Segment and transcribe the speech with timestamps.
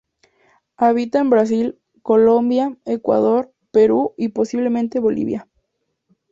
[0.77, 5.47] Habita en Brasil, Colombia, Ecuador, Perú y posiblemente Bolivia.